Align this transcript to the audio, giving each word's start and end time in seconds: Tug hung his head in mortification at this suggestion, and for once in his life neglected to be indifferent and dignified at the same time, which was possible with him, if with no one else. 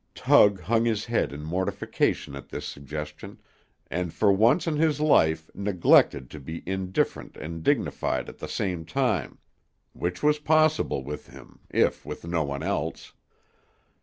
Tug 0.15 0.61
hung 0.61 0.85
his 0.85 1.05
head 1.05 1.31
in 1.31 1.43
mortification 1.43 2.35
at 2.35 2.49
this 2.49 2.65
suggestion, 2.65 3.37
and 3.91 4.11
for 4.11 4.31
once 4.33 4.65
in 4.65 4.77
his 4.77 4.99
life 4.99 5.47
neglected 5.53 6.27
to 6.31 6.39
be 6.39 6.63
indifferent 6.67 7.37
and 7.37 7.61
dignified 7.61 8.27
at 8.27 8.39
the 8.39 8.47
same 8.49 8.83
time, 8.83 9.37
which 9.93 10.23
was 10.23 10.39
possible 10.39 11.03
with 11.03 11.27
him, 11.27 11.59
if 11.69 12.03
with 12.03 12.25
no 12.25 12.43
one 12.43 12.63
else. 12.63 13.13